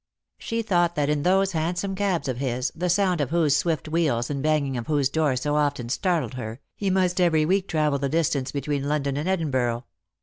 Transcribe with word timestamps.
She 0.39 0.63
thought 0.63 0.95
that 0.95 1.09
in 1.09 1.21
those 1.21 1.51
hansom 1.51 1.93
cabs 1.93 2.27
of 2.27 2.37
his, 2.39 2.71
the 2.75 2.89
sound 2.89 3.21
of 3.21 3.29
whose 3.29 3.55
swift 3.55 3.87
wheels 3.87 4.31
and 4.31 4.41
banging 4.41 4.75
of 4.75 4.87
whose 4.87 5.09
doors 5.09 5.41
so 5.41 5.55
often 5.55 5.89
startled 5.89 6.33
her, 6.33 6.59
he 6.75 6.89
must 6.89 7.21
every 7.21 7.45
week 7.45 7.67
travel 7.67 7.99
the 7.99 8.09
distance 8.09 8.51
between 8.51 8.89
London 8.89 9.15
and 9.15 9.29
Edinburgh. 9.29 9.83